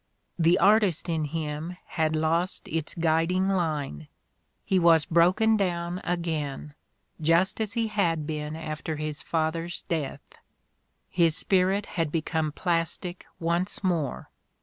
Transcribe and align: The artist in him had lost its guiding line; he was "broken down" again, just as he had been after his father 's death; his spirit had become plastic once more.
The 0.39 0.57
artist 0.57 1.09
in 1.09 1.25
him 1.25 1.77
had 1.89 2.15
lost 2.15 2.67
its 2.67 2.95
guiding 2.95 3.49
line; 3.49 4.07
he 4.65 4.79
was 4.79 5.05
"broken 5.05 5.57
down" 5.57 6.01
again, 6.03 6.73
just 7.21 7.61
as 7.61 7.73
he 7.73 7.85
had 7.85 8.25
been 8.25 8.55
after 8.55 8.95
his 8.95 9.21
father 9.21 9.69
's 9.69 9.83
death; 9.83 10.23
his 11.07 11.37
spirit 11.37 11.85
had 11.85 12.11
become 12.11 12.51
plastic 12.51 13.27
once 13.39 13.83
more. 13.83 14.31